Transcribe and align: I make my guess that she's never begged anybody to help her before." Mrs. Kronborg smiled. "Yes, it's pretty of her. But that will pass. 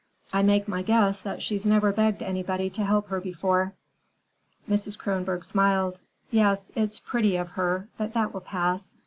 I 0.33 0.41
make 0.41 0.67
my 0.67 0.81
guess 0.81 1.21
that 1.21 1.43
she's 1.43 1.63
never 1.63 1.91
begged 1.93 2.23
anybody 2.23 2.71
to 2.71 2.83
help 2.83 3.09
her 3.09 3.21
before." 3.21 3.73
Mrs. 4.67 4.97
Kronborg 4.97 5.43
smiled. 5.43 5.99
"Yes, 6.31 6.71
it's 6.75 6.99
pretty 6.99 7.35
of 7.35 7.49
her. 7.49 7.87
But 7.99 8.15
that 8.15 8.33
will 8.33 8.41
pass. 8.41 8.95